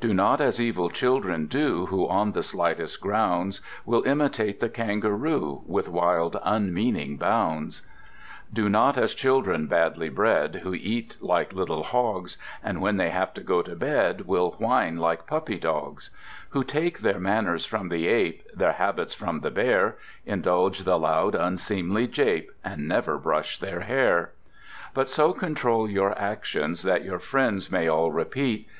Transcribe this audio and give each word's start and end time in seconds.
Do 0.00 0.12
not 0.12 0.40
as 0.40 0.60
evil 0.60 0.90
children 0.90 1.46
do, 1.46 1.86
Who 1.86 2.08
on 2.08 2.32
the 2.32 2.42
slightest 2.42 3.00
grounds 3.00 3.60
Will 3.86 4.02
imitate 4.02 4.58
the 4.58 4.68
Kangaroo, 4.68 5.62
With 5.68 5.88
wild 5.88 6.36
unmeaning 6.42 7.16
bounds: 7.16 7.82
Do 8.52 8.68
not 8.68 8.98
as 8.98 9.14
children 9.14 9.68
badly 9.68 10.08
bred, 10.08 10.62
Who 10.64 10.74
eat 10.74 11.16
like 11.20 11.52
little 11.52 11.84
Hogs, 11.84 12.36
And 12.60 12.80
when 12.80 12.96
they 12.96 13.10
have 13.10 13.32
to 13.34 13.40
go 13.40 13.62
to 13.62 13.76
bed 13.76 14.22
Will 14.22 14.56
whine 14.58 14.96
like 14.96 15.28
Puppy 15.28 15.60
Dogs: 15.60 16.10
Who 16.48 16.64
take 16.64 16.98
their 16.98 17.20
manners 17.20 17.64
from 17.64 17.88
the 17.88 18.08
Ape, 18.08 18.48
Their 18.52 18.72
habits 18.72 19.14
from 19.14 19.42
the 19.42 19.50
Bear, 19.52 19.96
Indulge 20.26 20.80
the 20.80 20.98
loud 20.98 21.36
unseemly 21.36 22.08
jape, 22.08 22.50
And 22.64 22.88
never 22.88 23.16
brush 23.16 23.60
their 23.60 23.82
hair. 23.82 24.32
But 24.92 25.08
so 25.08 25.32
control 25.32 25.88
your 25.88 26.18
actions 26.20 26.82
that 26.82 27.04
Your 27.04 27.20
friends 27.20 27.70
may 27.70 27.86
all 27.86 28.10
repeat. 28.10 28.66